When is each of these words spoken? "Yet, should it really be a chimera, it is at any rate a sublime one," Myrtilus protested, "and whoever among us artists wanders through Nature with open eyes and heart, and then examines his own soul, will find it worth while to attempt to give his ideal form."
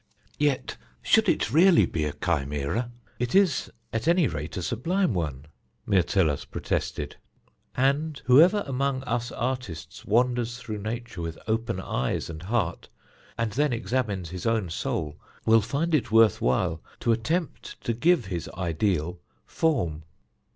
"Yet, 0.39 0.77
should 1.03 1.29
it 1.29 1.53
really 1.53 1.85
be 1.85 2.05
a 2.05 2.13
chimera, 2.13 2.89
it 3.19 3.35
is 3.35 3.69
at 3.93 4.07
any 4.07 4.27
rate 4.27 4.57
a 4.57 4.63
sublime 4.63 5.13
one," 5.13 5.45
Myrtilus 5.85 6.43
protested, 6.43 7.17
"and 7.77 8.19
whoever 8.25 8.63
among 8.65 9.03
us 9.03 9.31
artists 9.31 10.03
wanders 10.03 10.57
through 10.57 10.79
Nature 10.79 11.21
with 11.21 11.37
open 11.47 11.79
eyes 11.79 12.31
and 12.31 12.41
heart, 12.41 12.89
and 13.37 13.51
then 13.51 13.71
examines 13.73 14.31
his 14.31 14.47
own 14.47 14.71
soul, 14.71 15.19
will 15.45 15.61
find 15.61 15.93
it 15.93 16.11
worth 16.11 16.41
while 16.41 16.81
to 17.01 17.11
attempt 17.11 17.79
to 17.81 17.93
give 17.93 18.25
his 18.25 18.49
ideal 18.57 19.19
form." 19.45 20.01